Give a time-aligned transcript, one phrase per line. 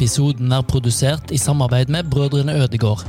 [0.00, 3.02] Episoden er produsert i samarbeid med Brødrene Ødegård.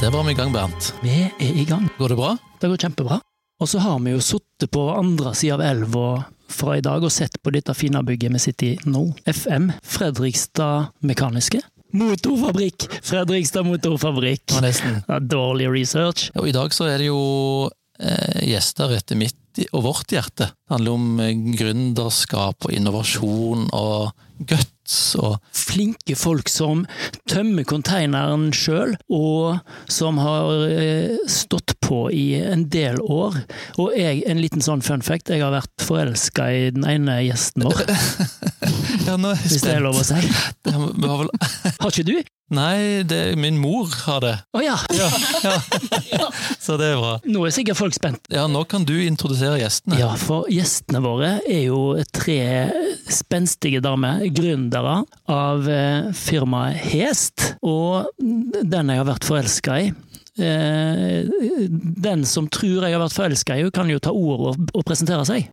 [0.00, 0.90] Der var vi i gang, Bernt.
[1.02, 1.86] Vi er i gang.
[1.98, 2.34] Går det bra?
[2.58, 3.22] Det går kjempebra.
[3.62, 7.14] Og så har vi jo sittet på andre sida av elva fra i dag og
[7.14, 9.12] sett på dette fine bygget vi sitter i nå.
[9.22, 11.62] FM, Fredrikstad Mekaniske.
[11.96, 12.86] Motorfabrikk!
[13.02, 14.46] Fredrikstad Motorfabrikk.
[14.54, 15.00] Ja, nesten.
[15.08, 16.30] Ja, dårlig research.
[16.38, 17.20] Og i dag så er det jo
[18.00, 19.36] eh, gjester etter mitt
[19.74, 20.46] og vårt hjerte.
[20.54, 24.68] Det handler om eh, gründerskap og innovasjon og guts
[25.20, 26.80] og Flinke folk som
[27.30, 29.60] tømmer konteineren sjøl, og
[29.92, 33.36] som har eh, stått på i en del år.
[33.82, 37.66] Og jeg, en liten sånn fun fact, jeg har vært forelska i den ene gjesten
[37.68, 37.84] vår,
[39.06, 40.26] Ja, nå er jeg hvis det er lov å spent.
[40.26, 40.56] si.
[40.66, 41.30] Det vi har vel...
[41.80, 42.30] Har ikke du?
[42.50, 44.32] Nei, det, min mor har det.
[44.58, 44.74] Å ja!
[46.64, 47.12] Så det er bra.
[47.30, 48.24] Nå er sikkert folk spent.
[48.34, 50.00] Ja, nå kan du introdusere gjestene.
[50.00, 52.42] Ja, for gjestene våre er jo tre
[53.10, 54.98] spenstige damer, gründere
[55.30, 59.92] av eh, firmaet Hest, og den jeg har vært forelska i.
[60.40, 61.30] Eh,
[62.02, 65.22] den som tror jeg har vært forelska i, kan jo ta ordet og, og presentere
[65.28, 65.46] seg.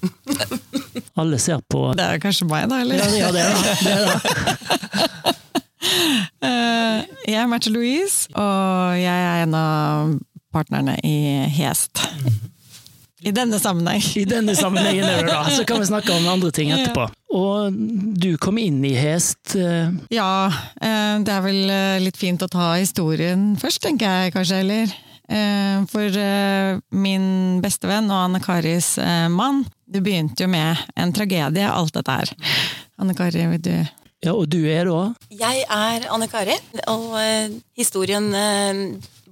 [1.20, 3.04] Alle ser på Det er kanskje meg, da, eller?
[3.12, 3.52] Ja, det er det.
[3.52, 3.76] da.
[3.84, 5.36] det, er det.
[5.80, 7.00] Eh,
[7.30, 10.14] Jeg er Märtha Louise, og jeg er en av
[10.52, 12.00] partnerne i Hest.
[13.20, 14.00] I denne sammenheng.
[14.16, 17.04] I denne sammenhengen er det da, så kan vi snakke om andre ting etterpå.
[17.36, 17.76] Og
[18.20, 20.48] du kom inn i Hest eh, Ja,
[20.80, 21.60] eh, det er vel
[22.06, 24.98] litt fint å ta historien først, tenker jeg kanskje, eller?
[25.92, 26.16] For
[26.98, 28.96] min bestevenn og Anne Karis
[29.30, 32.32] mann, det begynte jo med en tragedie, alt dette her.
[32.98, 33.76] Anne Kari, vil du
[34.20, 36.56] Ja, og du er da Jeg er Anne Kari,
[36.92, 38.80] og eh, historien eh,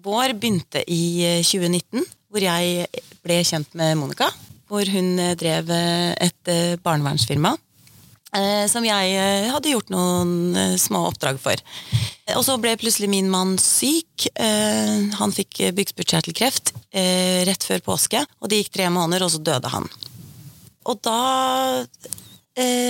[0.00, 2.86] vår begynte i eh, 2019, hvor jeg
[3.24, 4.30] ble kjent med Monica.
[4.68, 7.52] Hvor hun eh, drev eh, et eh, barnevernsfirma.
[8.32, 11.60] eh, Som jeg eh, hadde gjort noen eh, små oppdrag for.
[12.36, 14.30] Og så ble plutselig min mann syk.
[14.40, 18.24] Eh, Han fikk eh, bukspyttkjertelkreft eh, rett før påske.
[18.40, 19.88] Og det gikk tre måneder, og så døde han.
[20.88, 21.18] Og da
[21.82, 22.08] eh,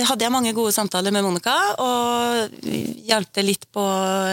[0.09, 1.53] hadde jeg mange gode samtaler med Monica,
[1.83, 2.65] og
[3.09, 3.83] hjalp til litt på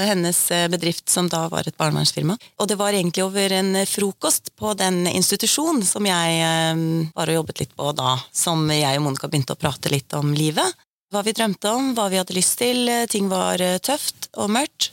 [0.06, 2.36] hennes eh, bedrift, som da var et barnevernsfirma.
[2.60, 6.82] Og det var egentlig over en frokost på den institusjonen som jeg eh,
[7.16, 10.32] var og jobbet litt på da, som jeg og Monica begynte å prate litt om
[10.36, 10.84] livet.
[11.14, 12.88] Hva vi drømte om, hva vi hadde lyst til.
[12.90, 14.90] eh, Ting var eh, tøft og mørkt.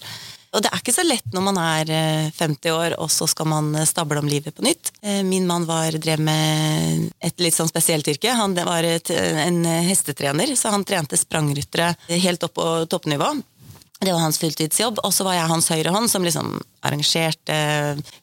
[0.53, 3.49] Og det er ikke så lett når man er eh, 50 år, og så skal
[3.49, 4.91] man eh, stable om livet på nytt.
[5.01, 8.35] Eh, Min mann var, drev med et litt sånn spesielt yrke.
[8.37, 13.33] Han var et, en hestetrener, så han trente sprangryttere helt opp på toppnivå.
[14.03, 17.55] Det var hans fulltidsjobb, og så var jeg hans høyre hånd, som liksom arrangerte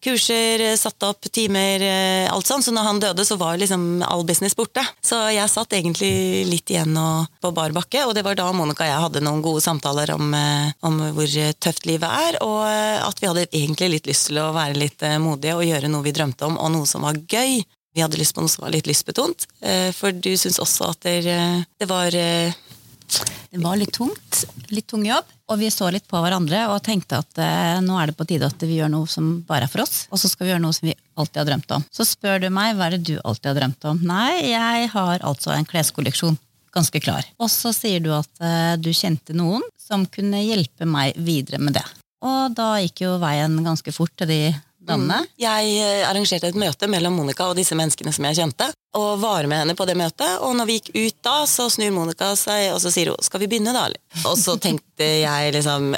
[0.05, 2.63] kurser, satte opp timer, eh, alt sånn.
[2.63, 4.85] Så når han døde, så var liksom all business borte.
[5.01, 6.99] Så jeg satt egentlig litt igjen
[7.41, 10.35] på bar bakke, og det var da Monica og jeg hadde noen gode samtaler om,
[10.35, 14.43] eh, om hvor tøft livet er, og eh, at vi hadde egentlig litt lyst til
[14.43, 17.63] å være litt modige og gjøre noe vi drømte om, og noe som var gøy.
[17.97, 19.49] Vi hadde lyst på noe som var litt lystbetont,
[19.97, 25.59] for du syns også at det, var Det var litt tungt, litt tung jobb, og
[25.59, 28.63] vi så litt på hverandre og tenkte at eh, nå er det på tide at
[28.63, 30.87] vi gjør noe som bare er for oss, og så skal vi gjøre noe som
[30.87, 31.87] vi alltid har drømt om.
[31.91, 34.03] Så spør du meg, hva er det du alltid har drømt om?
[34.07, 36.39] Nei, jeg har altså en kleskolleksjon.
[36.71, 37.27] Ganske klar.
[37.43, 41.75] Og så sier du at eh, du kjente noen som kunne hjelpe meg videre med
[41.81, 41.87] det.
[42.23, 44.41] Og da gikk jo veien ganske fort til de
[44.87, 45.21] damene.
[45.41, 49.49] Jeg eh, arrangerte et møte mellom Monica og disse menneskene som jeg kjente, og var
[49.51, 50.41] med henne på det møtet.
[50.47, 53.41] Og når vi gikk ut da, så snur Monica seg, og så sier hun 'skal
[53.41, 53.93] vi begynne, da',
[54.25, 55.95] Og så tenkte jeg liksom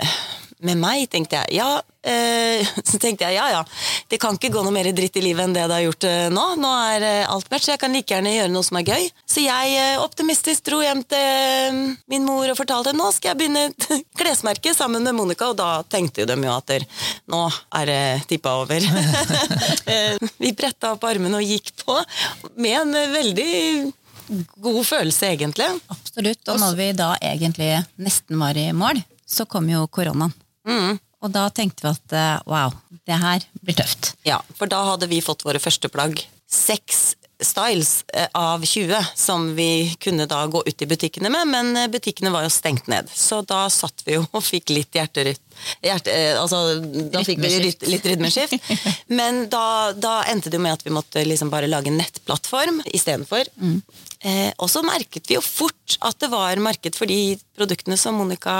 [0.63, 1.83] Med meg tenkte jeg ja.
[2.03, 3.61] Eh, så tenkte jeg ja ja,
[4.11, 6.27] det kan ikke gå noe mer dritt i livet enn det det har gjort eh,
[6.35, 6.47] nå.
[6.59, 9.07] Nå er eh, alt mørkt, så jeg kan like gjerne gjøre noe som er gøy.
[9.31, 11.79] Så jeg optimistisk dro hjem til
[12.11, 15.71] min mor og fortalte nå skal jeg begynne et klesmerke sammen med Monica, og da
[15.87, 16.75] tenkte jo de jo at
[17.31, 17.43] nå
[17.79, 18.83] er det tippa over.
[20.43, 21.97] Vi bretta opp armene og gikk på
[22.59, 23.53] med en veldig
[24.63, 25.69] god følelse, egentlig.
[25.93, 26.43] Absolutt.
[26.51, 30.33] Og når vi da egentlig nesten var i mål, så kom jo koronaen.
[31.23, 32.75] Og da tenkte vi at eh, wow,
[33.07, 34.15] det her blir tøft.
[34.27, 36.21] Ja, for da hadde vi fått våre første plagg.
[36.51, 37.13] Seks
[37.45, 41.89] styles eh, av 20 som vi kunne da gå ut i butikkene med, men eh,
[41.91, 43.11] butikkene var jo stengt ned.
[43.15, 45.43] Så da satt vi jo og fikk litt hjerterytt...
[45.85, 46.81] Hjerte, altså,
[47.13, 48.57] da fikk vi litt, litt rytmeskift.
[49.19, 52.81] Men da, da endte det jo med at vi måtte liksom bare lage en nettplattform
[52.91, 53.51] istedenfor.
[53.61, 58.17] Eh, og så merket vi jo fort at det var marked for de produktene som
[58.19, 58.57] Monica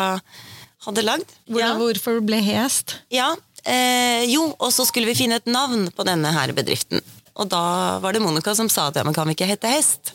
[0.87, 1.33] hadde lagd.
[1.49, 2.99] Hvor, Hvorfor ble hest?
[3.15, 3.33] Ja,
[3.63, 7.03] Eh, jo, og så skulle vi finne et navn på denne her bedriften.
[7.39, 10.13] Og da var det Monica som sa at ja, men kan vi ikke hete Hest?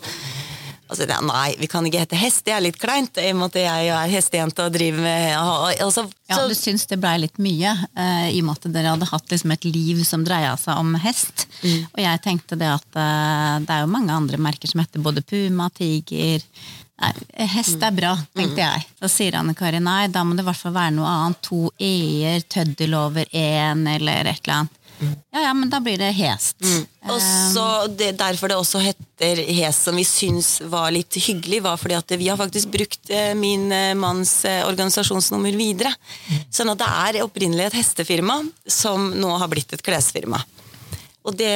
[0.88, 3.18] Og så sa jeg nei, vi kan ikke hete Hest, det er litt kleint.
[3.20, 6.86] I og med at jeg er hestejente og driver med altså, Ja, så, Du syns
[6.92, 10.04] det blei litt mye, eh, i og med at dere hadde hatt liksom et liv
[10.08, 11.48] som dreia seg om hest.
[11.64, 15.24] Og jeg tenkte det at eh, det er jo mange andre merker som heter både
[15.28, 16.44] Puma, Tiger
[16.98, 17.12] Nei,
[17.54, 18.88] hest er bra, tenkte jeg.
[18.98, 21.42] Så sier Anne Kari nei, da må det i hvert fall være noe annet.
[21.46, 24.74] To e-er, tøddel over én, eller et eller annet.
[25.30, 26.58] Ja ja, men da blir det hest.
[27.06, 31.78] Og så det, Derfor det også heter hest, som vi syns var litt hyggelig, var
[31.78, 35.94] fordi at vi har faktisk brukt eh, min eh, manns eh, organisasjonsnummer videre.
[36.50, 40.42] Sånn at det er opprinnelig et hestefirma som nå har blitt et klesfirma.
[41.28, 41.54] Og det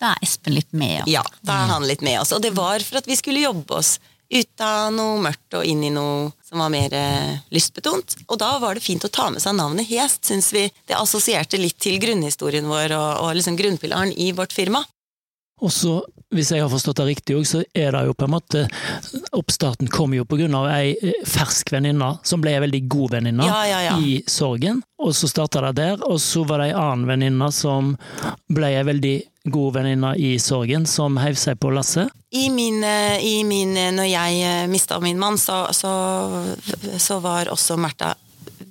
[0.00, 1.02] Da er Espen litt med.
[1.02, 1.10] oss.
[1.10, 2.32] Ja, da er han litt med oss.
[2.32, 3.98] Og det var for at vi skulle jobbe oss
[4.30, 8.16] ut av noe mørkt og inn i noe som var mer eh, lystbetont.
[8.28, 10.68] Og da var det fint å ta med seg navnet Hest, syns vi.
[10.88, 14.84] Det assosierte litt til grunnhistorien vår og, og liksom grunnpilaren i vårt firma.
[15.62, 15.92] Og så,
[16.34, 18.64] hvis jeg har forstått det riktig så er det jo på en måte
[19.38, 23.14] Oppstarten kom jo på grunn av ei eh, fersk venninne som ble ei veldig god
[23.16, 23.94] venninne Ja, ja, ja.
[24.02, 24.82] i sorgen.
[24.98, 27.94] Og så starta det der, og så var det ei annen venninne som
[28.50, 29.14] ble ei veldig
[29.54, 32.10] god venninne i sorgen, som heiv seg på lasset.
[32.34, 35.92] I min, eh, i min eh, Når jeg mista min mann, så, så,
[36.98, 38.14] så var også Märtha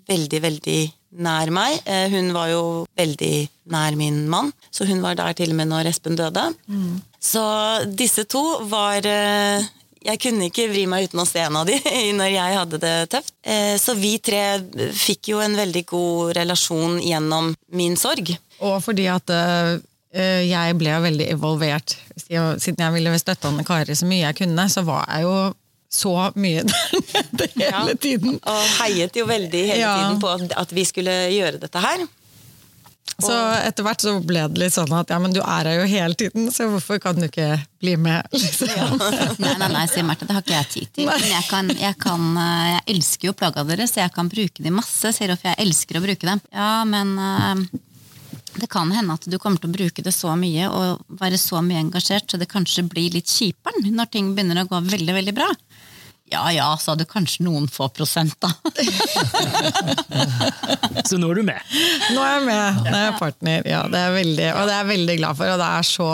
[0.09, 0.79] veldig, veldig
[1.23, 1.77] nær meg.
[1.85, 2.63] Eh, Hun var jo
[2.99, 3.35] veldig
[3.71, 6.43] nær min mann, så hun var der til og med når Espen døde.
[7.23, 7.43] Så
[7.95, 9.63] disse to var eh,
[10.03, 11.77] Jeg kunne ikke vri meg uten å se en av de
[12.19, 13.31] når jeg hadde det tøft.
[13.47, 14.41] Eh, Så vi tre
[14.91, 18.33] fikk jo en veldig god relasjon gjennom min sorg.
[18.59, 19.31] Og fordi at
[20.13, 21.95] jeg ble jo veldig involvert.
[22.27, 25.35] Siden jeg ville støtte Anne Kari så mye jeg kunne, så var jeg jo
[25.93, 26.11] så
[26.41, 26.63] mye
[27.37, 28.39] der nede hele tiden.
[28.49, 29.95] Og heiet jo veldig hele Ja.
[30.01, 32.05] tiden på at, vi skulle gjøre dette her.
[33.21, 33.33] Så
[33.67, 36.15] etter hvert så ble det litt sånn at ja, men du er her jo hele
[36.17, 38.25] tiden, så hvorfor kan du ikke bli med?
[38.33, 38.97] Liksom.
[39.37, 41.09] Nei, nei, nei, sier Marte, det har ikke jeg tid til.
[41.11, 44.65] Men jeg, kan, jeg, kan, eh, jeg elsker jo plagga deres, så jeg kan bruke
[44.65, 45.13] de masse.
[45.13, 46.41] Sier Rolf, jeg elsker å bruke dem.
[46.57, 47.83] Ja, men eh,
[48.59, 51.57] det kan hende at du kommer til å bruke det så mye og være så
[51.65, 55.35] mye engasjert, så det kanskje blir litt kjiperen når ting begynner å gå veldig, veldig
[55.37, 55.49] bra.
[56.31, 58.49] Ja ja, sa du kanskje noen få prosent, da.
[61.07, 61.59] Så nå er du med.
[62.15, 63.67] Nå er jeg med, nå er jeg partner.
[63.69, 66.07] Ja, det er veldig, og det er jeg veldig glad for, og det er så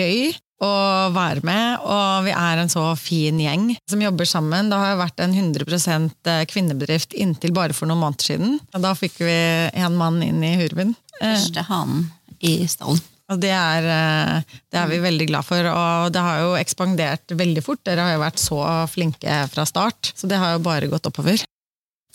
[0.00, 0.18] gøy
[0.60, 0.70] å
[1.14, 4.68] være med, og vi er en så fin gjeng som jobber sammen.
[4.72, 8.58] Det har vært en 100% kvinnebedrift inntil bare for noen måneder siden.
[8.74, 9.36] Og da fikk vi
[9.80, 10.92] en mann inn i hurven.
[11.20, 12.10] Eh, Første hanen
[12.44, 13.00] i stallen.
[13.30, 17.30] Og det er, eh, det er vi veldig glad for, og det har jo ekspandert
[17.38, 17.82] veldig fort.
[17.86, 18.58] Dere har jo vært så
[18.90, 21.38] flinke fra start, så det har jo bare gått oppover.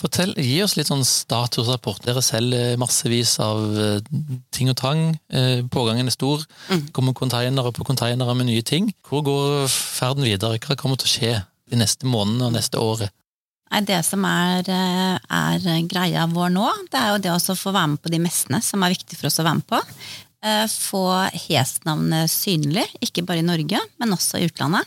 [0.01, 2.03] Fortell, Gi oss litt sånn statusrapport.
[2.03, 4.09] Dere selger massevis av eh,
[4.55, 5.03] ting og tang.
[5.31, 6.43] Eh, Pågangen er stor.
[6.67, 6.89] Mm.
[6.95, 8.89] kommer containere på containere med nye ting.
[9.07, 10.59] Hvor går ferden videre?
[10.59, 11.31] Hva kommer til å skje
[11.71, 13.15] de neste månedene og neste året?
[13.85, 17.95] Det som er, eh, er greia vår nå, det er jo det å få være
[17.95, 19.81] med på de messene som er viktig for oss å være med på.
[20.69, 24.85] Få Hest-navnet synlig, ikke bare i Norge, men også i utlandet.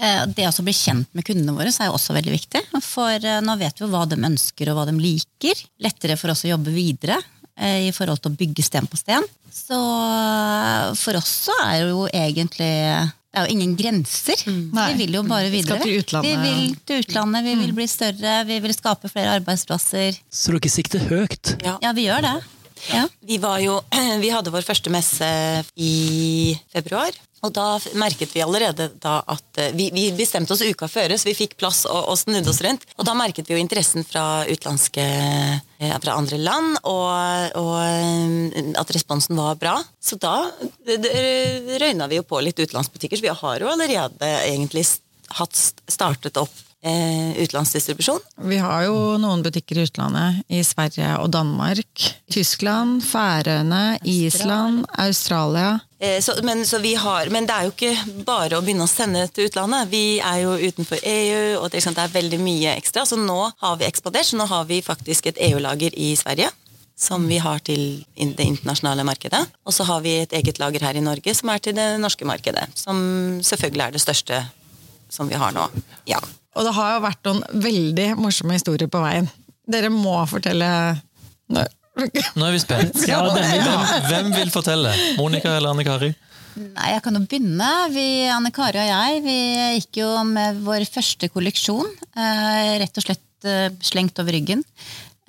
[0.00, 2.62] Eh, Det å bli kjent med kundene våre er jo også veldig viktig.
[2.84, 5.60] For eh, nå vet vi jo hva de ønsker og hva de liker.
[5.84, 7.18] Lettere for oss å jobbe videre
[7.58, 9.26] eh, i forhold til å bygge sten på sten.
[9.50, 9.76] Så
[10.96, 12.70] for oss så er det jo egentlig
[13.30, 14.40] det er jo ingen grenser.
[14.50, 14.62] Mm.
[14.74, 15.84] Vi vil jo bare Vi skal videre.
[15.86, 16.30] til utlandet.
[16.30, 20.18] Vi vil til utlandet, vi vil bli større, vi vil skape flere arbeidsplasser.
[20.34, 21.52] Så dere sikter høyt.
[21.62, 21.76] Ja.
[21.84, 22.34] Ja, vi gjør det.
[22.90, 23.04] Ja.
[23.22, 23.76] Vi, var jo,
[24.24, 25.28] vi hadde vår første messe
[25.78, 27.14] i februar.
[27.40, 27.66] Og da
[27.96, 31.56] merket vi allerede da at eh, Vi, vi bestemte oss uka før, så vi fikk
[31.60, 32.86] plass og, og snudde oss rundt.
[32.98, 35.06] Og da merket vi jo interessen fra utenlandske
[35.80, 39.78] eh, Fra andre land, og, og eh, at responsen var bra.
[40.00, 40.50] Så da
[41.80, 44.84] røyna vi jo på litt utenlandsbutikker, så vi har jo allerede egentlig
[45.38, 45.56] hatt
[45.88, 48.20] startet opp eh, utenlandsdistribusjon.
[48.50, 52.06] Vi har jo noen butikker i utlandet, i Sverige og Danmark.
[52.32, 55.78] Tyskland, Færøyene, Island, Australia.
[56.00, 58.90] Eh, Så, men, så vi har, men det er jo ikke bare å begynne å
[58.90, 59.90] sende til utlandet.
[59.92, 63.04] Vi er jo utenfor EU, og det, er det er veldig mye ekstra.
[63.04, 66.50] Så nå har vi ekspandert, så nå har vi faktisk et EU-lager i Sverige.
[67.00, 69.40] Som vi har til det internasjonale markedet.
[69.64, 72.28] Og så har vi et eget lager her i Norge som er til det norske
[72.28, 72.66] markedet.
[72.76, 74.42] Som selvfølgelig er det største
[75.08, 75.64] som vi har nå.
[76.06, 76.20] Ja.
[76.58, 79.28] Og det har jo vært noen veldig morsomme historier på veien.
[79.70, 80.66] Dere må fortelle
[81.50, 81.66] Nå-
[82.38, 82.96] Nå er vi spent.
[83.10, 84.92] Ja, den Hvem, hvem vil fortelle?
[85.18, 86.10] Monica eller Anne Kari?
[86.60, 87.68] Nei, jeg kan jo begynne.
[87.94, 89.36] Vi, Anne Kari og jeg vi
[89.78, 91.86] gikk jo med vår første kolleksjon.
[92.16, 94.64] Eh, rett og slett eh, slengt over ryggen.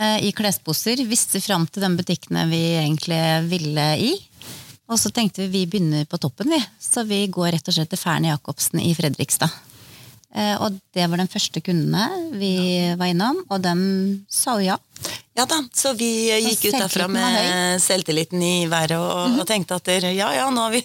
[0.02, 1.04] eh, i klesposer.
[1.10, 3.20] Visste fram til de butikkene vi egentlig
[3.52, 4.14] ville i.
[4.92, 6.62] Og så tenkte vi vi begynner på toppen, vi.
[6.82, 9.54] Så vi går rett og slett til Færne Jacobsen i Fredrikstad.
[10.36, 12.06] Eh, Og det var den første kundene
[12.40, 12.54] vi
[12.98, 13.74] var innom, og de
[14.32, 14.78] sa jo ja.
[15.36, 19.88] Ja da, så vi gikk ut derfra med selvtilliten i været og, og tenkte at
[19.88, 20.82] der, ja ja, nå, har vi,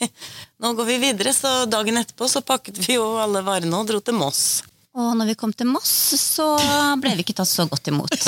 [0.62, 1.34] nå går vi videre.
[1.34, 4.62] Så dagen etterpå så pakket vi jo alle varene og dro til Moss.
[4.96, 6.46] Og når vi kom til Moss, så
[7.02, 8.16] ble vi ikke tatt så godt imot.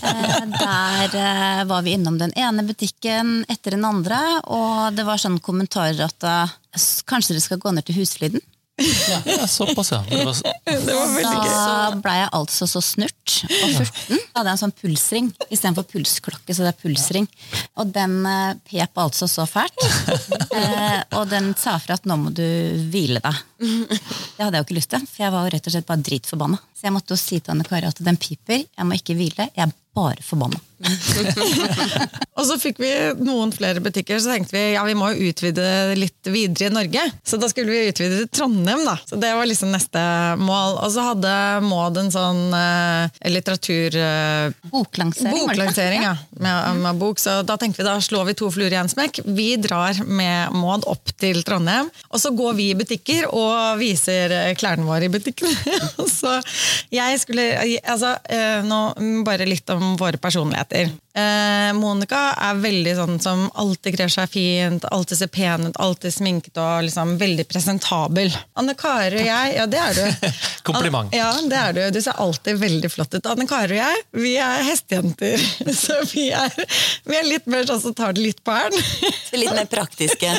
[0.00, 4.18] Eh, Der eh, var vi innom den ene butikken etter den andre,
[4.50, 6.26] og det var sånne kommentarer at
[7.08, 8.42] kanskje dere skal gå ned til Husfliden?
[8.80, 10.00] Ja, ja, såpass, ja.
[10.08, 11.50] Det var, Det var veldig gøy.
[11.50, 14.20] Da ble jeg altså så snurt og furten.
[14.20, 16.54] Da hadde jeg en sånn pulsring istedenfor pulsklokke.
[16.56, 17.28] så det er pulsring.
[17.80, 19.76] Og den eh, pep altså så fælt.
[20.50, 22.42] Eh, og den sa fra at nå må du
[22.90, 23.36] hvile deg.
[23.60, 26.04] Det hadde jeg jo ikke lyst til, for jeg var jo rett og slett bare
[26.08, 26.58] dritforbanna.
[26.74, 29.46] Så jeg måtte jo si til Anne Kari at den piper, jeg må ikke hvile,
[29.54, 30.58] jeg er bare forbanna.
[32.40, 35.64] Og så fikk vi noen flere butikker, så tenkte vi ja, vi må jo utvide
[35.98, 37.02] litt videre i Norge.
[37.26, 38.96] Så da skulle vi utvide til Trondheim, da.
[39.08, 40.00] Så det var liksom neste
[40.40, 40.78] mål.
[40.80, 41.34] Og så hadde
[41.66, 43.98] Maud en sånn eh, litteratur...
[44.00, 45.50] Eh, Boklansering?
[45.50, 46.14] Boklansering, ja.
[46.40, 47.20] Med, med bok.
[47.20, 49.22] Så da tenkte vi da slår vi to fluer i en smekk.
[49.26, 54.32] Vi drar med Maud opp til Trondheim, og så går vi i butikker og viser
[54.36, 55.52] eh, klærne våre i butikkene.
[56.20, 56.38] så
[56.94, 57.48] jeg skulle
[57.90, 58.78] Altså, eh, nå
[59.26, 60.90] bare litt om våre personligheter heter.
[61.10, 66.14] Eh, Monica er veldig sånn som alltid kler seg fint, alltid ser pen ut, alltid
[66.14, 68.30] sminket og liksom veldig presentabel.
[68.60, 70.28] Anne Kari og jeg, ja det er du.
[70.70, 71.10] Kompliment.
[71.16, 71.82] Ja, det er du.
[71.96, 73.26] Du ser alltid veldig flott ut.
[73.26, 75.42] Anne Kari og jeg, vi er hestejenter.
[75.82, 76.54] Så vi er,
[77.08, 78.78] vi er litt mer sånn som tar det litt på hælen.
[79.34, 80.30] Litt mer praktiske.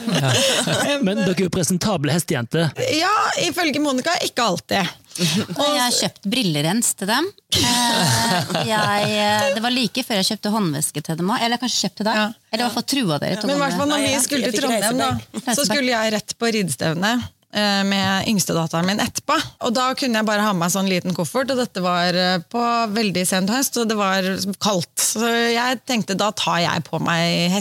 [1.05, 2.71] Men dere er jo presentable hestejenter.
[2.95, 3.13] Ja,
[3.43, 4.97] ifølge Monica ikke alltid.
[5.19, 7.27] Og jeg har kjøpt brillerens til dem.
[7.59, 11.43] Eh, jeg, eh, det var like før jeg kjøpte håndveske til dem òg.
[11.43, 12.21] Eller kanskje kjøpt til deg.
[12.21, 12.31] Ja.
[12.51, 14.65] Eller i hvert fall trua dere til Men å hvert fall når vi skulle til
[14.65, 15.11] Trondheim, da,
[15.51, 19.37] så skulle jeg rett på ridestevne eh, med yngstedatteren min etterpå.
[19.67, 22.37] Og da kunne jeg bare ha med meg sånn liten koffert, og dette var eh,
[22.51, 24.29] på veldig sent høst, og det var
[24.63, 24.93] kaldt.
[25.01, 25.25] Så
[25.55, 27.51] jeg tenkte da tar jeg på meg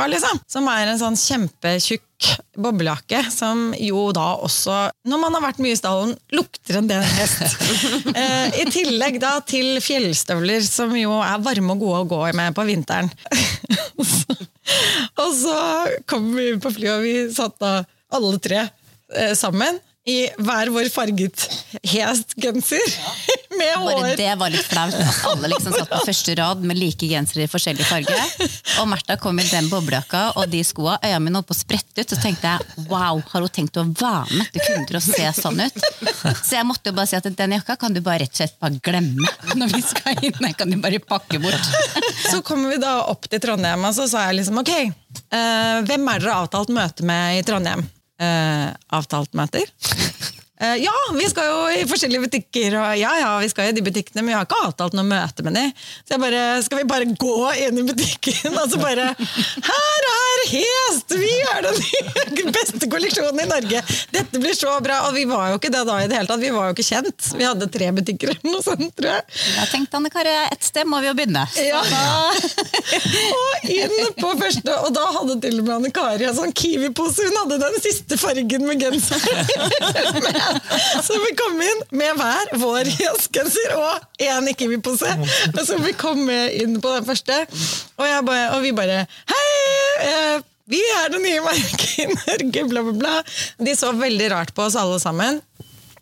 [0.00, 0.40] hestejakka, liksom.
[0.46, 2.06] Som er en sånn kjempetjukk
[2.60, 7.02] boblejakke, som jo da også, når man har vært mye i stallen, lukter en del
[7.02, 7.42] hest.
[8.10, 12.54] Eh, I tillegg da til fjellstøvler, som jo er varme og gode å gå med
[12.56, 13.10] på vinteren.
[15.20, 15.56] Og så
[16.10, 17.72] kom vi på flyet, og vi satt da
[18.14, 19.78] alle tre eh, sammen
[20.08, 21.42] i hver vår farget
[21.84, 22.80] hest-genser.
[23.60, 24.94] Med Bare det var litt flaut
[25.28, 28.16] alle liksom satt på første rad med like gensere i forskjellig farge.
[28.80, 30.94] Og Märtha kom i den boblejakka og de skoa.
[31.04, 32.14] Øya mine holdt på å sprette ut.
[32.14, 35.60] Så tenkte jeg wow, har hun tenkt å være med til kunne og se sånn
[35.60, 35.84] ut?
[36.40, 38.56] Så jeg måtte jo bare si at den jakka kan du bare rett og slett
[38.62, 39.28] bare glemme
[39.60, 40.40] når vi skal inn.
[40.40, 41.70] Den kan du bare pakke bort.
[42.30, 44.74] Så kommer vi da opp til Trondheim, og så sa jeg liksom ok,
[45.36, 47.84] uh, hvem er dere avtalt møte med i Trondheim?
[48.20, 49.70] Eh, avtalt møter?
[50.60, 53.80] Eh, ja, vi skal jo i forskjellige butikker, og ja, ja, vi skal i de
[53.84, 55.62] butikkene, men vi har ikke avtalt noe møte med de.
[56.04, 60.42] Så jeg bare, skal vi bare gå inn i butikken, og så bare, her er
[60.50, 63.80] hest, vi er den beste kolleksjonen i Norge.
[64.12, 66.44] Dette blir så bra, og vi var jo ikke det da i det hele tatt,
[66.44, 67.30] vi var jo ikke kjent.
[67.40, 69.24] Vi hadde tre butikker eller noe sånt, tror jeg.
[69.56, 71.46] Jeg tenkte Anne Kari, et sted må vi jo begynne.
[71.64, 71.80] Ja.
[73.40, 77.30] og inn på første, og da hadde til og med Anne Kari en sånn Kiwi-pose.
[77.30, 79.24] Hun hadde den siste fargen med genser.
[81.06, 85.10] Så vi kom inn med hver vår jazzgenser og én Kiwi-pose.
[85.54, 87.42] Og så vi kom inn på den første,
[87.96, 89.50] og, bare, og vi bare Hei!
[90.06, 93.14] eh, Vi er det nye merket i Norge, bla, bla, bla.
[93.58, 95.40] De så veldig rart på oss alle sammen.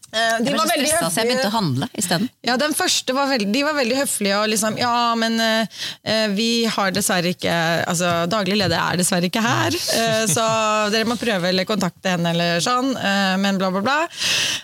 [0.09, 2.31] Eh, De Jeg ble så stressa, så jeg begynte å handle isteden.
[2.47, 6.65] ja, den første var veldig, de var veldig høflige og liksom Ja, men eh, vi
[6.65, 7.57] har dessverre ikke
[7.89, 10.45] Altså, daglig leder er dessverre ikke her, uh, så
[10.93, 12.91] dere må prøve eller kontakte henne eller sånn,
[13.43, 13.97] men bla, bla, bla.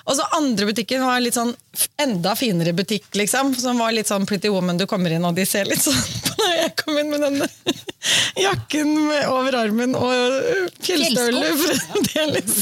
[0.08, 1.52] Og så andre butikken var litt sånn
[2.00, 5.46] enda finere butikk, liksom, som var litt sånn Pretty Woman, du kommer inn og de
[5.48, 6.54] ser litt sånn på deg.
[6.62, 7.48] jeg kom inn med denne
[8.46, 10.12] jakken med, over armen og
[10.84, 12.58] fjellstøvler fremdeles.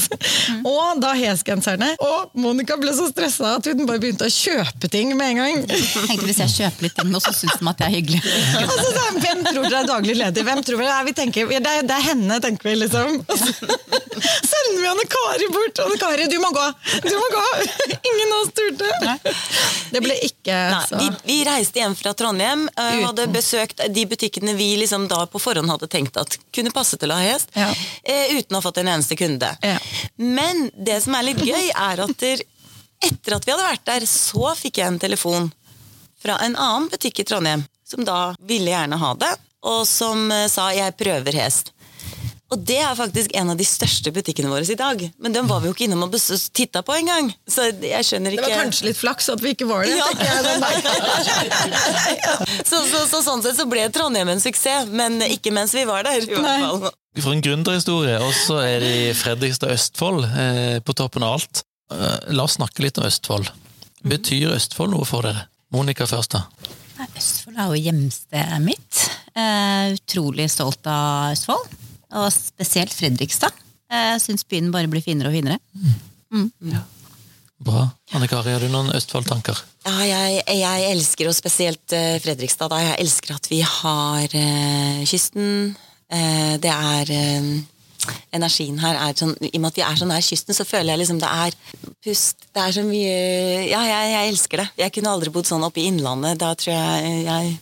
[0.69, 1.93] Og da hesgenserne.
[2.03, 5.63] Og Monica ble så stressa at hun bare begynte å kjøpe ting med en gang.
[5.73, 8.21] Tenkte Hvis jeg kjøper litt ting nå, så syns de at jeg er hyggelig.
[8.63, 10.47] Altså, så, hvem tror dere er daglig leder?
[10.49, 10.93] Hvem tror dere?
[10.93, 13.19] Nei, vi tenker, ja, det, er, det er henne, tenker vi, liksom.
[13.27, 13.51] Og så
[14.23, 15.81] sender vi Anne Kari bort.
[15.87, 16.67] Anne Kari, du må gå!
[17.07, 17.45] Du må gå!
[18.13, 18.91] Ingen av oss turte.
[19.93, 23.05] Det ble ikke Nei, så vi, vi reiste hjem fra Trondheim og Uten.
[23.09, 27.13] hadde besøkt de butikkene vi liksom da på forhånd hadde tenkt at kunne passe til
[27.13, 27.69] å ha hest, Ja.
[28.05, 29.49] eh, uten å ha fått en eneste kunde.
[29.65, 29.77] Ja.
[30.17, 32.43] Men det som er litt gøy, er at der,
[33.09, 35.51] etter at vi hadde vært der, så fikk jeg en telefon
[36.23, 39.33] fra en annen butikk i Trondheim, som da ville gjerne ha det,
[39.67, 41.73] og som eh, sa 'jeg prøver hest'.
[42.53, 45.01] Og det er faktisk en av de største butikkene våre i dag.
[45.25, 46.13] Men den var vi jo ikke innom og
[46.53, 47.31] titta på engang.
[47.49, 49.97] Så jeg skjønner ikke Det var kanskje litt flaks at vi ikke var det.
[52.13, 52.37] Ja.
[52.65, 56.05] så, så, så sånn sett så ble Trondheim en suksess, men ikke mens vi var
[56.05, 56.27] der.
[56.29, 61.65] For en gründerhistorie, og så er det i Fredrikstad Østfold eh, på toppen av alt.
[61.93, 63.51] Eh, la oss snakke litt om Østfold.
[64.09, 65.47] Betyr Østfold noe for dere?
[65.73, 66.47] Monica først, da.
[67.19, 69.05] Østfold er jo hjemstedet mitt.
[69.35, 71.77] Eh, utrolig stolt av Østfold.
[72.23, 73.55] Og spesielt Fredrikstad.
[73.93, 75.59] Jeg syns byen bare blir finere og finere.
[77.63, 77.85] Bra.
[78.17, 79.59] Anne Kari, har du noen Østfold-tanker?
[79.87, 82.81] Ja, jeg, jeg elsker, og spesielt eh, Fredrikstad, da.
[82.83, 85.77] Jeg elsker at vi har eh, kysten.
[86.13, 87.53] Eh, det er eh,
[88.35, 90.95] Energien her er sånn I og med at vi er så nær kysten, så føler
[90.95, 91.57] jeg liksom det er
[92.03, 93.13] pust Det er så mye
[93.71, 94.69] Ja, jeg, jeg elsker det.
[94.81, 96.41] Jeg kunne aldri bodd sånn oppe i Innlandet.
[96.43, 97.53] Da tror jeg jeg,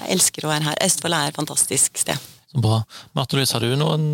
[0.00, 0.82] jeg elsker å være her.
[0.86, 2.28] Østfold er et fantastisk sted.
[2.50, 2.80] Så bra.
[3.14, 4.04] Marte Louise, har du noen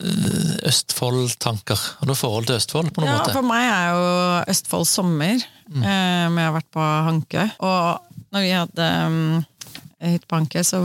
[0.00, 1.80] eh, Østfold-tanker?
[2.00, 3.34] Har du forhold til Østfold på noen Ja, måte?
[3.36, 4.06] for meg er jo
[4.54, 5.42] Østfold sommer.
[5.68, 5.82] Mm.
[5.84, 7.44] Eh, jeg har vært på Hankø.
[7.68, 9.44] Og når vi hadde um,
[10.00, 10.80] hytte på Hankø, så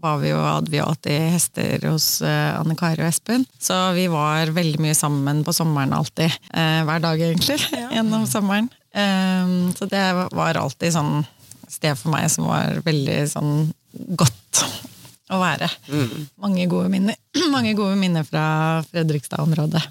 [0.00, 3.44] var vi jo, hadde vi jo alltid hester hos eh, Anne Kari og Espen.
[3.60, 6.32] Så vi var veldig mye sammen på sommeren alltid.
[6.52, 7.58] Eh, hver dag, egentlig.
[7.94, 8.70] Gjennom sommeren.
[8.94, 10.04] Eh, så det
[10.36, 11.20] var alltid sånn
[11.70, 13.52] sted for meg som var veldig sånn
[14.18, 14.64] godt
[15.30, 15.68] å være.
[16.42, 17.18] Mange gode minner.
[17.54, 18.44] Mange gode minner fra
[18.90, 19.84] Fredrikstad-området.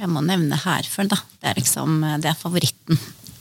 [0.00, 1.18] Jeg må nevne Herføl, da.
[1.40, 3.00] Det er liksom det er favoritten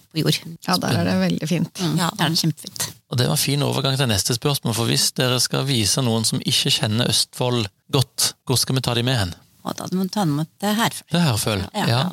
[0.09, 0.39] på jord.
[0.65, 1.83] Ja, der er det veldig fint.
[1.83, 2.88] Mm, der er det kjempefint.
[3.09, 6.25] Og Det var en fin overgang til neste spørsmål, for hvis dere skal vise noen
[6.29, 9.31] som ikke kjenner Østfold godt, hvor skal vi ta de med hen?
[9.65, 11.07] Og da må du ta dem mot eh, Herføl.
[11.11, 11.63] Det er Herføl.
[11.75, 11.87] Ja.
[11.89, 12.03] Ja.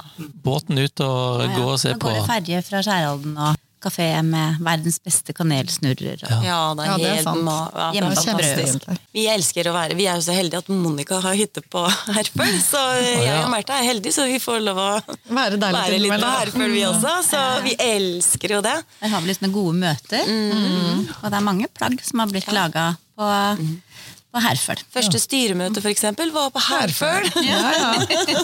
[0.45, 1.57] Båten ut og Ja, ja.
[1.61, 2.09] gå og se på.
[2.09, 6.21] Da går det ferje fra Skjærhalden og kafé med verdens beste kanelsnurrer.
[6.27, 7.59] Og, Ja, det er Ja, det er helt ma
[7.95, 8.87] ja, fantastisk.
[9.17, 11.85] Vi elsker å være Vi er jo så heldige at Monica har hytte på
[12.17, 14.91] Herføl, så jeg og Märtha er heldige, så vi får lov å
[15.37, 16.31] Være der litt være litt på.
[16.37, 17.15] Herføl, vi også.
[17.27, 18.77] Så vi elsker jo det.
[19.01, 20.27] Der har vi liksom gode møter.
[20.27, 21.07] Mm.
[21.23, 23.31] Og det er mange plagg som har blitt laga på,
[24.33, 24.83] på Herføl.
[24.97, 27.31] Første styremøte, for eksempel, var på Herføl.
[27.47, 27.93] Ja, ja.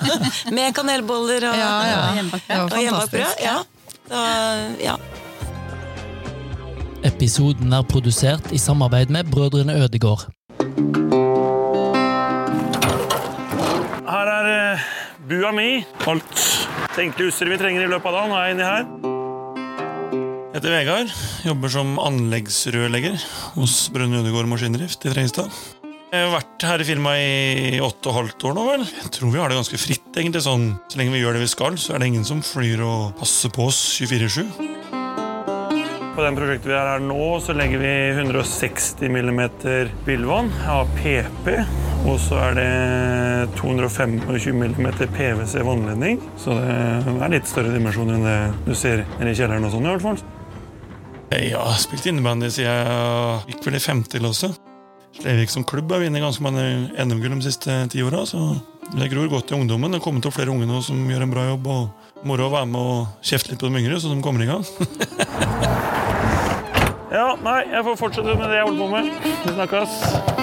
[0.56, 1.98] Med kanelboller og, ja, ja.
[2.62, 3.44] og hjemmebakt brød.
[3.44, 4.96] Ja.
[7.02, 10.28] Episoden er produsert i samarbeid med Brødrene Ødegård.
[14.06, 14.84] Her er eh,
[15.26, 15.82] bua mi.
[16.06, 16.44] Alt
[16.94, 18.86] tenkelig utstyr vi trenger i løpet av dagen, er inni her.
[20.52, 21.14] Jeg heter Vegard.
[21.48, 23.18] Jobber som anleggsrørlegger
[23.56, 25.50] hos Brønne Ødegård Maskindrift i Fredrikstad.
[26.12, 28.86] Jeg har vært her i firmaet i åtte og halvt år nå, vel.
[28.86, 30.44] Jeg tror vi har det ganske fritt, egentlig.
[30.44, 33.16] Sånn, så lenge vi gjør det vi skal, så er det ingen som flyr og
[33.18, 34.81] passer på oss 24-7.
[36.12, 39.38] På den prosjektet vi er her nå, så legger vi 160 mm
[40.04, 41.46] bildvann av PP.
[42.04, 42.66] Og så er det
[43.56, 46.20] 225 mm PVC vannledning.
[46.36, 49.92] Så det er litt større dimensjoner enn det du ser i kjelleren og sånn i
[49.94, 50.20] hvert fall.
[51.32, 54.52] Jeg har spilt innebandy siden jeg gikk vel i femte klasse.
[55.16, 58.26] Slevik som klubb har vunnet ganske mange NM-gull de siste ti åra.
[58.28, 58.52] Så
[58.92, 59.96] det gror godt i ungdommen.
[59.96, 61.72] Det kommer til flere unge nå som gjør en bra jobb.
[61.72, 64.50] Og moro å være med og kjefte litt på de yngre, så de kommer i
[64.50, 64.64] gang.
[67.18, 69.12] ja, nei, jeg får fortsette med det jeg holder på med.
[69.42, 70.41] Vi snakkes.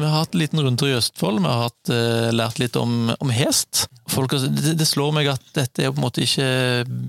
[0.00, 3.10] Vi har hatt en liten rundtur i Østfold, vi har hatt, uh, lært litt om,
[3.20, 3.82] om hest.
[4.08, 6.46] Folk, det, det slår meg at dette er på en måte ikke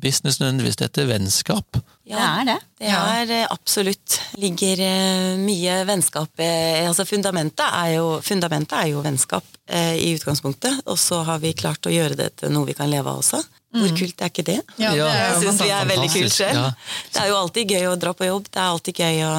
[0.04, 1.80] business nødvendigvis, dette er vennskap.
[2.04, 2.58] Ja, Det er det.
[2.82, 9.04] Det er eh, absolutt ligger eh, mye vennskap altså fundamentet er, jo, fundamentet er jo
[9.06, 12.76] vennskap eh, i utgangspunktet, og så har vi klart å gjøre det til noe vi
[12.76, 13.40] kan leve av også.
[13.72, 14.58] Hvor kult er ikke det?
[14.76, 15.08] Ja, det Ja.
[15.08, 16.60] er Jeg syns vi er veldig kult selv.
[16.60, 16.72] ja.
[17.14, 18.50] Det er jo alltid gøy å dra på jobb.
[18.52, 19.36] Det er alltid gøy å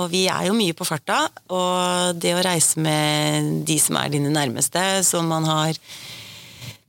[0.00, 4.12] Og vi er jo mye på farta, og det å reise med de som er
[4.14, 5.78] dine nærmeste, så man har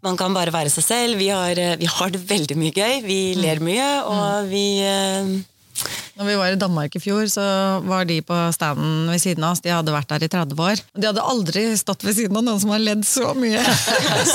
[0.04, 1.16] Man kan bare være seg selv.
[1.16, 3.06] Vi har, eh, vi har det veldig mye gøy.
[3.06, 5.30] Vi ler mye, og vi eh,
[6.14, 7.44] Når vi var i Danmark i fjor, så
[7.88, 9.64] var de på standen ved siden av oss.
[9.66, 10.82] De hadde vært der i 30 år.
[10.94, 13.64] De hadde aldri stått ved siden av noen som har ledd så mye.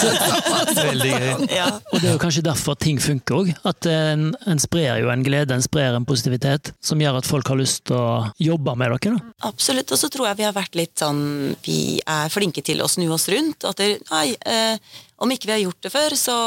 [0.89, 1.31] Veldig gøy.
[1.55, 1.69] Ja.
[1.93, 3.53] Og det er jo kanskje derfor ting funker òg.
[3.69, 7.53] At en, en sprer jo en glede, en sprer en positivitet, som gjør at folk
[7.53, 9.15] har lyst til å jobbe med dere.
[9.15, 9.49] da.
[9.53, 9.95] Absolutt.
[9.95, 11.25] Og så tror jeg vi har vært litt sånn
[11.63, 13.69] Vi er flinke til å snu oss rundt.
[13.71, 16.39] At det, nei, eh, om ikke vi har gjort det før, så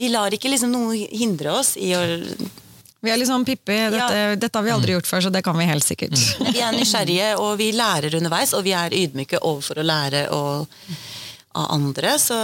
[0.00, 2.00] Vi lar ikke liksom noe hindre oss i å
[3.04, 5.58] Vi er litt sånn Pippi, dette, dette har vi aldri gjort før, så det kan
[5.60, 6.16] vi helt sikkert.
[6.40, 10.28] Vi er nysgjerrige, og vi lærer underveis, og vi er ydmyke overfor å lære.
[10.32, 10.66] og
[11.54, 12.16] av andre.
[12.18, 12.34] Så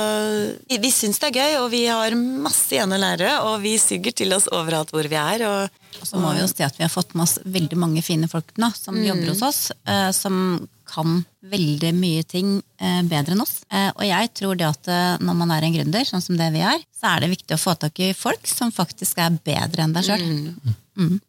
[0.68, 3.32] vi, vi syns det er gøy, og vi har masse igjen å lære.
[3.48, 5.42] Og vi suger til oss overalt hvor vi er.
[5.48, 8.04] Og, Og så må vi jo se at vi har fått med oss veldig mange
[8.06, 13.36] fine folk nå som jobber hos oss, eh, som kan veldig mye ting eh, bedre
[13.36, 13.60] enn oss.
[13.72, 16.50] Eh, og jeg tror det at eh, når man er en gründer, sånn som det
[16.54, 19.86] vi er, så er det viktig å få tak i folk som faktisk er bedre
[19.86, 20.26] enn deg sjøl.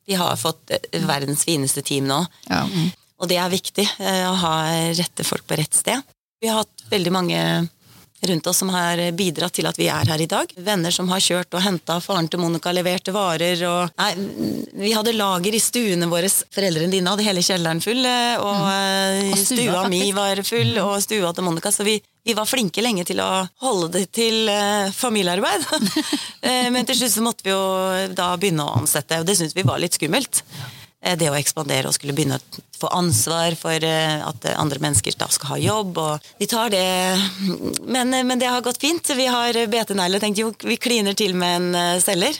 [0.07, 0.73] vi har fått
[1.07, 2.23] verdens fineste team nå.
[2.49, 2.65] Ja.
[3.21, 4.55] Og det er viktig, å ha
[4.97, 6.01] rette folk på rett sted.
[6.41, 7.41] Vi har hatt veldig mange
[8.27, 10.51] rundt oss som har bidratt til at vi er her i dag.
[10.55, 14.11] Venner som har kjørt og henta faren til Monica, leverte varer og Nei,
[14.83, 16.29] vi hadde lager i stuene våre.
[16.29, 19.31] Foreldrene dine hadde hele kjelleren full, eh, og, mm.
[19.31, 21.71] Og stua, stua mi var full, og stua til Monica.
[21.73, 23.29] Så vi, vi var flinke lenge til å
[23.65, 25.67] holde det til eh, familiearbeid.
[26.41, 27.61] Eh, Men til slutt så måtte vi jo
[28.17, 30.41] da begynne å ansette, og det syntes vi var litt skummelt.
[31.01, 34.81] Eh, Det å ekspandere og skulle begynne å få ansvar for eh, at eh, andre
[34.81, 35.97] mennesker da skal ha jobb.
[36.01, 36.85] og De tar det,
[37.85, 39.13] men, eh, men det har gått fint.
[39.17, 42.37] Vi har BT-negler og tenkte jo vi kliner til med en selger.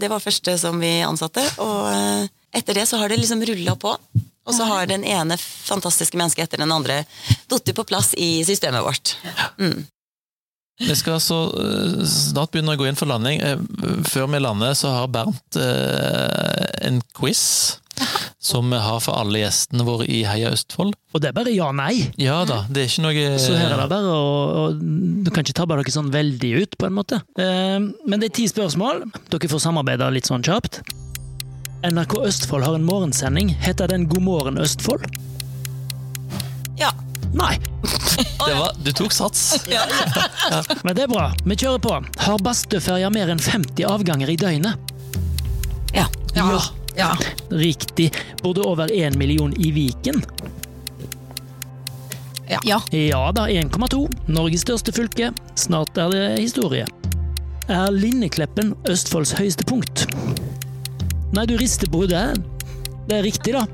[0.00, 1.44] Det var første som vi ansatte.
[1.62, 3.96] Og etter det så har det liksom rulla på.
[4.42, 7.04] Og så har den ene fantastiske mennesket etter den andre
[7.46, 9.14] falt på plass i systemet vårt.
[10.82, 11.38] Vi skal så
[12.10, 13.38] snart begynne å gå inn for landing.
[14.10, 17.44] Før vi lander, så har Bernt en quiz
[18.42, 20.96] som vi har for alle gjestene våre i Heia Østfold.
[21.14, 22.08] Og det er bare ja-nei.
[22.18, 25.54] Ja da, det er ikke noe Så her er det bare å, Du kan ikke
[25.60, 27.20] tabbe dere sånn veldig ut, på en måte.
[27.38, 29.04] Eh, men det er ti spørsmål.
[29.30, 30.80] Dere får samarbeide litt sånn kjapt.
[31.86, 33.54] NRK Østfold har en morgensending.
[33.62, 35.06] Heter den God morgen Østfold?
[36.82, 36.90] Ja.
[37.32, 37.54] Nei,
[38.44, 39.62] det var, Du tok sats!
[40.84, 41.30] men det er bra.
[41.46, 41.94] Vi kjører på.
[42.26, 44.94] Har Bastøferja mer enn 50 avganger i døgnet?
[45.94, 46.10] Ja.
[46.34, 46.50] Ja.
[46.96, 47.10] Ja.
[47.50, 48.10] Riktig.
[48.42, 50.22] Bor det over én million i Viken?
[52.64, 52.82] ja.
[52.90, 54.02] Ja da, 1,2.
[54.28, 55.30] Norges største fylke.
[55.56, 56.86] Snart er det historie.
[57.72, 60.04] Er Linnekleppen Østfolds høyeste punkt?
[61.32, 62.36] Nei, du rister på hodet.
[63.08, 63.64] Det er riktig, da.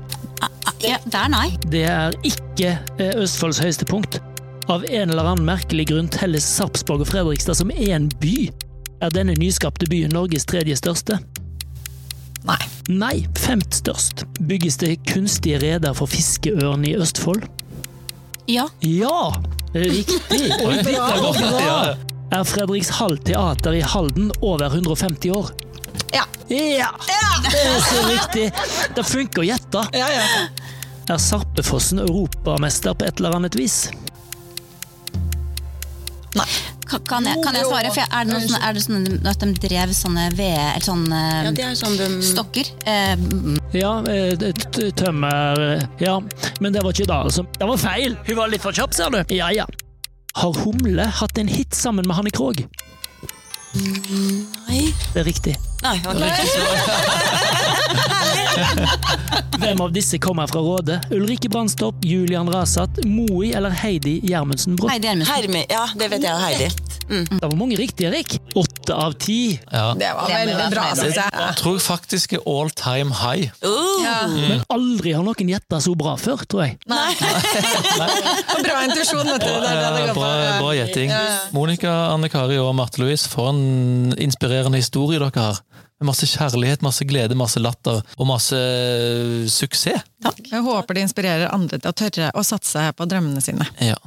[0.85, 0.95] ja.
[1.03, 1.47] Det er nei.
[1.67, 4.21] Det er ikke eh, Østfolds høyeste punkt.
[4.69, 8.47] Av en eller annen merkelig grunn telles Sarpsborg og Fredrikstad som én by.
[9.03, 11.19] Er denne nyskapte byen Norges tredje største?
[12.47, 12.61] Nei.
[12.89, 14.23] Nei, femt størst.
[14.49, 17.43] Bygges det kunstige reder for fiskeørn i Østfold?
[18.49, 18.63] Ja.
[18.81, 19.29] Ja!
[19.75, 20.47] Riktig!
[20.65, 21.09] Oi, bra!
[21.61, 21.81] Ja.
[22.33, 25.51] Er Fredrikshall teater i Halden over 150 år?
[26.15, 26.25] Ja.
[26.49, 26.89] Ja!
[27.45, 28.47] Det er så riktig!
[28.97, 29.85] Det funker å gjette.
[29.93, 30.25] Ja, ja.
[31.09, 33.83] Er Sarpefossen europamester på et eller annet vis?
[36.33, 36.49] Kan,
[36.89, 37.91] kan, jeg, kan jeg svare?
[37.93, 41.21] For er det, noe sånn, er det sånn at de drev sånne ved, eller sånne
[41.45, 42.71] ja, det er sånn de stokker?
[42.89, 43.13] Eh,
[43.77, 46.17] Ja, eh, tømmer eh, Ja,
[46.59, 47.45] men det var ikke da, altså.
[47.59, 48.17] Det var feil!
[48.27, 49.21] Hun var litt for kjapp, ser du.
[49.35, 49.67] Ja, ja.
[50.39, 52.65] Har Humle hatt en hit sammen med Hanne Krogh?
[53.77, 54.85] Nei.
[55.13, 55.57] Det er riktig.
[55.81, 56.23] Nei, ok.
[59.59, 61.01] Hvem av disse kommer fra Råde?
[61.11, 64.91] Ulrikke Brandstorp, Julian Rasat, Moi eller Heidi Gjermundsen Brott?
[64.91, 65.35] Heidi Gjermundsen.
[65.35, 65.65] Hermi.
[65.69, 66.88] Ja, det vet jeg og Heidi.
[67.09, 68.35] Det var mange riktige, Erik.
[68.59, 69.59] Åtte av ti.
[69.71, 69.93] Ja.
[69.97, 71.55] Det var veldig bra, jeg.
[71.59, 73.49] Tror faktisk er all time high.
[73.65, 74.19] Uh, Ja.
[74.29, 76.77] Men aldri har noen gjetta så bra før, tror jeg.
[78.59, 79.49] Bra intuisjon, vet du.
[79.49, 81.11] Det det Ja, bra, bra gjetting.
[81.55, 85.59] Monica, Anne Kari og Marte Louise, for en inspirerende historie dere har.
[85.99, 88.55] Med masse kjærlighet, masse glede, masse latter og masse
[89.51, 90.05] suksess.
[90.23, 90.39] Takk.
[90.47, 93.67] Jeg håper det inspirerer andre til å tørre å satse på drømmene sine.
[93.83, 93.97] Ja.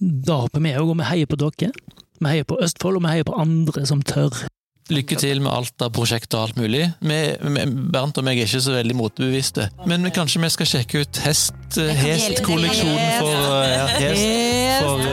[0.00, 1.72] Da håper vi òg, og vi heier på dere.
[2.20, 4.42] Vi heier på Østfold, og vi heier på andre som tør.
[4.90, 6.82] Lykke til med alt av prosjekter og alt mulig.
[7.00, 10.70] Vi, vi, Bernt og meg er ikke så veldig motebevisste, men vi, kanskje vi skal
[10.72, 15.06] sjekke ut hest, eh, Hest-kolleksjonen for, eh, ja, hest, for,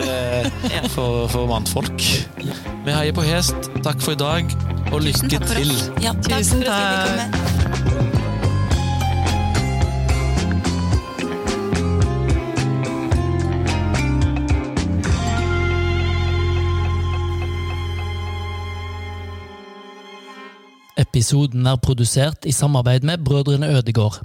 [0.73, 2.09] eh, for, for mannfolk.
[2.87, 3.71] Vi heier på hest.
[3.85, 4.57] Takk for i dag,
[4.91, 5.75] og lykke til.
[6.01, 8.16] ja, takk for at vi fikk komme.
[21.17, 24.21] Episoden er produsert i samarbeid med Brødrene Ødegård.